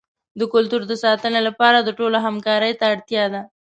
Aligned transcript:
د 0.39 0.41
کلتور 0.53 0.81
د 0.87 0.93
ساتنې 1.03 1.41
لپاره 1.47 1.77
د 1.81 1.89
ټولو 1.99 2.17
همکارۍ 2.25 2.73
ته 2.79 2.85
اړتیا 2.93 3.25
ده. 3.33 3.41